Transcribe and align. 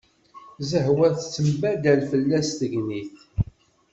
Zehwa 0.69 1.07
tembaddal 1.33 2.01
fell-as 2.11 2.49
tegnit. 2.59 3.17